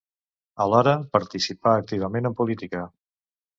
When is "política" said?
2.43-2.85